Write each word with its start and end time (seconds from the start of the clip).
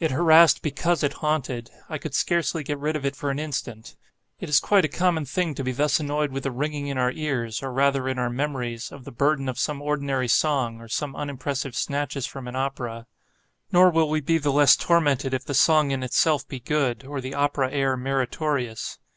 It 0.00 0.10
harassed 0.10 0.60
because 0.60 1.04
it 1.04 1.12
haunted. 1.22 1.70
I 1.88 1.96
could 1.96 2.16
scarcely 2.16 2.64
get 2.64 2.80
rid 2.80 2.96
of 2.96 3.04
it 3.06 3.14
for 3.14 3.30
an 3.30 3.38
instant. 3.38 3.94
It 4.40 4.48
is 4.48 4.58
quite 4.58 4.84
a 4.84 4.88
common 4.88 5.24
thing 5.24 5.54
to 5.54 5.62
be 5.62 5.70
thus 5.70 6.00
annoyed 6.00 6.32
with 6.32 6.42
the 6.42 6.50
ringing 6.50 6.88
in 6.88 6.98
our 6.98 7.12
ears, 7.12 7.62
or 7.62 7.72
rather 7.72 8.08
in 8.08 8.18
our 8.18 8.28
memories, 8.28 8.90
of 8.90 9.04
the 9.04 9.12
burthen 9.12 9.48
of 9.48 9.60
some 9.60 9.80
ordinary 9.80 10.26
song, 10.26 10.80
or 10.80 10.88
some 10.88 11.14
unimpressive 11.14 11.76
snatches 11.76 12.26
from 12.26 12.48
an 12.48 12.56
opera. 12.56 13.06
Nor 13.70 13.90
will 13.92 14.08
we 14.10 14.20
be 14.20 14.36
the 14.38 14.50
less 14.50 14.74
tormented 14.74 15.32
if 15.32 15.44
the 15.44 15.54
song 15.54 15.92
in 15.92 16.02
itself 16.02 16.48
be 16.48 16.58
good, 16.58 17.04
or 17.06 17.20
the 17.20 17.34
opera 17.34 17.70
air 17.70 17.96
meritorious. 17.96 18.98